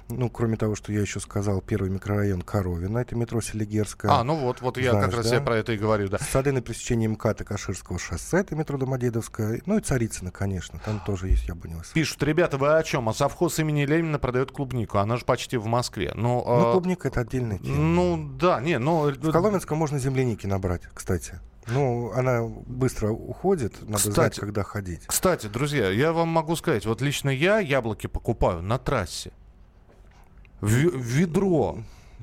[0.08, 4.12] Ну, кроме того, что я еще сказал, первый микрорайон Коровина, это метро Селигерская.
[4.12, 5.36] А, ну вот, вот я Знаешь, как раз да?
[5.36, 6.18] я про это и говорю, да.
[6.18, 9.62] Сады на пересечении МКАД и Каширского шоссе, это метро Домодедовская.
[9.64, 11.94] Ну и Царицына, конечно, там тоже есть яблоневый сад.
[11.94, 13.08] Пишут, ребята, вы о чем?
[13.08, 14.98] А совхоз имени Ленина продает клубнику.
[14.98, 16.12] Она же почти в Москве.
[16.14, 17.76] Ну, Ну, а, клубника это отдельная тема.
[17.76, 19.10] ну да, не, ну...
[19.10, 21.40] В Коломенском можно земляники набрать, кстати.
[21.66, 24.14] Ну, она быстро уходит, надо Кстати.
[24.14, 25.02] знать, когда ходить.
[25.06, 29.32] Кстати, друзья, я вам могу сказать, вот лично я яблоки покупаю на трассе.
[30.60, 31.78] В, ведро.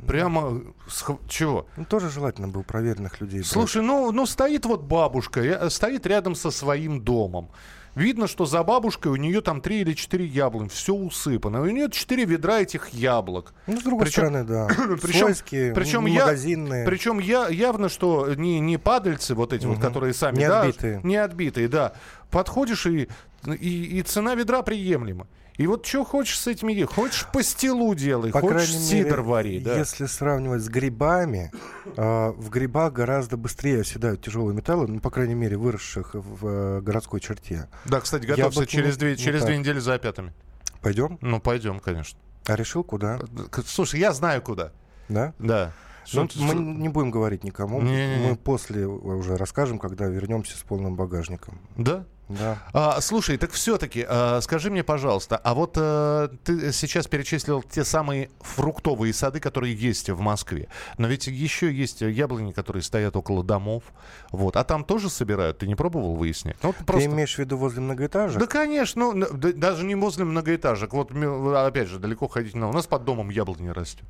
[0.07, 1.67] Прямо с чего?
[1.77, 3.39] Ну, тоже желательно было проверенных людей.
[3.41, 3.47] брать.
[3.51, 7.49] Слушай, ну, ну стоит вот бабушка, я- стоит рядом со своим домом.
[7.93, 11.61] Видно, что за бабушкой у нее там три или четыре яблонь, все усыпано.
[11.61, 13.53] У нее четыре ведра этих яблок.
[13.67, 14.67] Ну, с другой Причем- стороны, да.
[15.01, 16.85] Причем- Свойские, причем м- я- магазинные.
[16.85, 19.81] Причем я, явно, что не, не падальцы вот эти вот, Мгм.
[19.87, 20.37] которые сами...
[20.37, 21.01] Не да, отбитые.
[21.03, 21.93] Не отбитые, да.
[22.29, 23.09] Подходишь, и,
[23.45, 25.27] и, и цена ведра приемлема.
[25.61, 26.91] И вот что хочешь с этими есть?
[26.91, 29.59] Хочешь пастилу делай, По хочешь сидр мере, вари.
[29.59, 29.77] Да.
[29.77, 31.51] если сравнивать с грибами,
[31.97, 36.81] а, в грибах гораздо быстрее оседают тяжелые металлы, ну, по крайней мере, выросших в э,
[36.81, 37.67] городской черте.
[37.85, 40.33] Да, кстати, готовься Яблоки через, не- две, не через две недели за опятами.
[40.81, 41.19] Пойдем?
[41.21, 42.17] Ну, пойдем, конечно.
[42.47, 43.19] А решил, куда?
[43.67, 44.71] Слушай, я знаю куда.
[45.09, 45.33] Да?
[45.37, 45.73] Да.
[46.13, 47.79] Ну, Что- мы что- не будем говорить никому.
[47.81, 48.29] Не-не-не.
[48.29, 51.59] Мы после уже расскажем, когда вернемся с полным багажником.
[51.77, 52.05] Да?
[52.29, 52.59] Да.
[52.71, 54.07] А, слушай, так все-таки,
[54.41, 60.09] скажи мне, пожалуйста, а вот э, ты сейчас перечислил те самые фруктовые сады, которые есть
[60.09, 60.69] в Москве.
[60.97, 63.83] Но ведь еще есть яблони, которые стоят около домов.
[64.31, 64.55] Вот.
[64.55, 65.57] А там тоже собирают?
[65.57, 66.55] Ты не пробовал выяснять?
[66.63, 67.09] Ну, вот Ты просто...
[67.09, 68.39] имеешь в виду возле многоэтажек?
[68.39, 70.93] Да, конечно, ну, да- даже не возле многоэтажек.
[70.93, 72.67] Вот, опять же, далеко ходить надо.
[72.67, 74.05] У нас под домом яблони растет.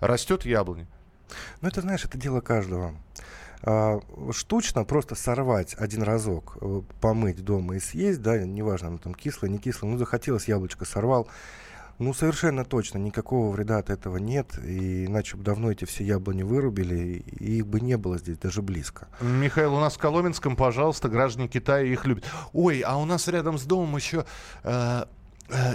[0.00, 0.86] Растет яблони.
[1.60, 2.94] Ну, это, знаешь, это дело каждого.
[3.64, 4.00] А,
[4.32, 9.50] штучно просто сорвать один разок, э, помыть дома и съесть, да, неважно, оно там кислое,
[9.50, 11.28] не кислое, ну, захотелось яблочко, сорвал.
[11.98, 16.42] Ну, совершенно точно, никакого вреда от этого нет, и иначе бы давно эти все яблони
[16.42, 19.06] вырубили, и их бы не было здесь даже близко.
[19.20, 22.24] Михаил, у нас в Коломенском, пожалуйста, граждане Китая их любят.
[22.52, 24.24] Ой, а у нас рядом с домом еще
[24.64, 25.04] э,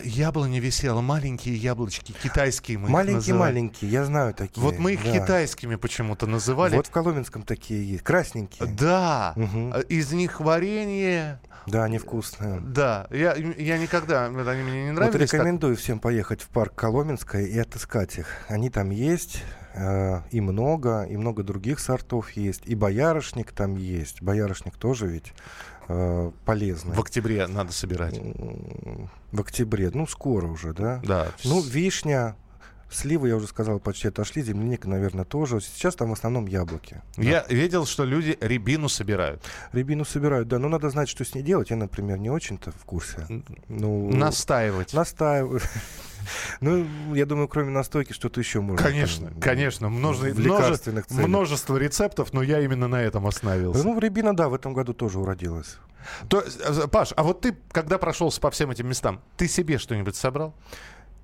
[0.04, 2.90] яблони висело, маленькие яблочки, китайские мы.
[2.90, 4.62] Маленькие-маленькие, я знаю такие.
[4.62, 5.12] Вот мы их да.
[5.12, 6.76] китайскими почему-то называли.
[6.76, 8.68] Вот в Коломенском такие есть, красненькие.
[8.70, 11.40] Да, э, из них варенье.
[11.68, 12.62] Да, они вкусные.
[12.62, 15.30] Да, я, я никогда, вот они мне не Вот нравились.
[15.30, 15.40] так.
[15.40, 18.28] рекомендую всем поехать в парк Коломенское и отыскать их.
[18.48, 22.62] Они там есть, э, и много, и много других сортов есть.
[22.66, 24.22] И боярышник там есть.
[24.22, 25.34] Боярышник тоже ведь
[25.88, 26.96] э, полезный.
[26.96, 28.20] В октябре надо собирать.
[29.32, 31.02] В октябре, ну скоро уже, да?
[31.04, 31.28] Да.
[31.44, 32.36] Ну, вишня,
[32.90, 35.60] сливы, я уже сказал, почти отошли, земляника, наверное, тоже.
[35.62, 37.02] Сейчас там в основном яблоки.
[37.18, 39.44] Я видел, что люди рябину собирают.
[39.74, 41.70] Рябину собирают, да, но надо знать, что с ней делать.
[41.70, 43.26] Я, например, не очень-то в курсе.
[43.68, 44.94] Ну, Настаивать.
[44.94, 45.62] Настаиваю.
[46.60, 48.86] Ну, я думаю, кроме настойки что-то еще можно.
[48.86, 49.88] Конечно, там, конечно.
[49.88, 51.10] Множе- в множе- целях.
[51.10, 53.84] множество рецептов, но я именно на этом остановился.
[53.86, 55.78] Ну, рябина, да, в этом году тоже уродилась.
[56.28, 60.16] То, э, Паш, а вот ты, когда прошелся по всем этим местам, ты себе что-нибудь
[60.16, 60.54] собрал?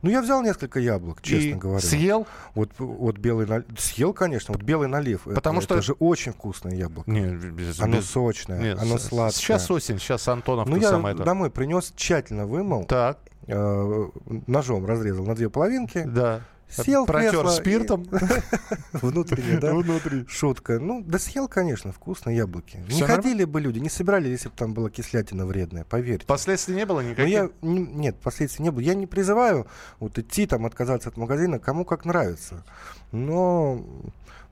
[0.04, 1.80] Ну, я взял несколько яблок, честно И говоря.
[1.80, 2.28] съел?
[2.56, 3.66] Вот, вот белый налив.
[3.78, 5.26] Съел, конечно, вот белый налив.
[5.26, 7.10] это- Потому что- Это же очень вкусное яблоко.
[7.10, 9.32] Не, без- Оно сочное, Нет, оно сладкое.
[9.42, 11.24] Сейчас осень, сейчас Антоновка Ну, я самое то.
[11.24, 14.06] домой принес, тщательно вымыл, Так, э,
[14.48, 16.42] ножом разрезал на две половинки, да.
[16.76, 18.06] Съел Протер кресло спиртом.
[18.94, 19.74] внутренне, да?
[19.74, 20.26] Внутри.
[20.28, 20.80] Шутка.
[20.80, 22.84] Ну, да съел, конечно, вкусные яблоки.
[22.90, 26.26] Не ходили бы люди, не собирали, если бы там была кислятина вредная, поверьте.
[26.26, 27.52] Последствий не было Но никаких?
[27.62, 28.82] нет, последствий не было.
[28.82, 29.68] Я не призываю
[30.00, 32.64] вот идти там, отказаться от магазина, кому как нравится.
[33.12, 33.86] Но,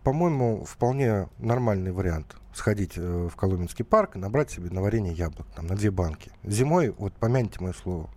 [0.03, 5.47] по-моему, вполне нормальный вариант сходить э, в Коломенский парк и набрать себе на варенье яблок,
[5.55, 6.31] там, на две банки.
[6.43, 8.09] Зимой, вот помяните мое слово.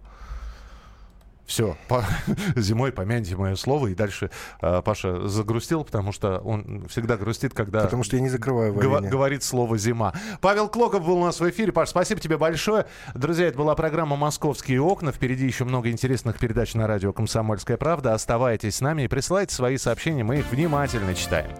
[1.46, 1.76] Все,
[2.56, 3.88] зимой помяните мое слово.
[3.88, 4.30] И дальше
[4.62, 9.10] э, Паша загрустил, потому что он всегда грустит, когда Потому что я не закрываю варенье.
[9.10, 10.14] говорит слово «зима».
[10.40, 11.72] Павел Клоков был у нас в эфире.
[11.72, 12.86] Паш, спасибо тебе большое.
[13.14, 15.12] Друзья, это была программа «Московские окна».
[15.12, 18.14] Впереди еще много интересных передач на радио «Комсомольская правда».
[18.14, 20.24] Оставайтесь с нами и присылайте свои сообщения.
[20.24, 21.50] Мы их внимательно читаем.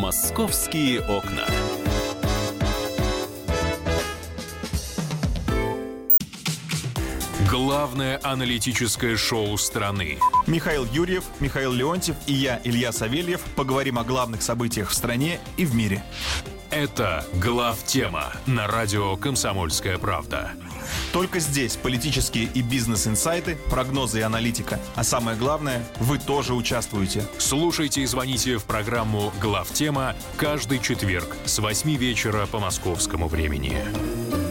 [0.00, 1.44] «Московские окна».
[7.48, 10.18] Главное аналитическое шоу страны.
[10.48, 15.64] Михаил Юрьев, Михаил Леонтьев и я, Илья Савельев, поговорим о главных событиях в стране и
[15.64, 16.02] в мире.
[16.70, 20.50] Это «Глав тема» на радио «Комсомольская правда».
[21.12, 24.80] Только здесь политические и бизнес-инсайты, прогнозы и аналитика.
[24.96, 27.24] А самое главное, вы тоже участвуете.
[27.38, 34.45] Слушайте и звоните в программу «Глав тема» каждый четверг с 8 вечера по московскому времени.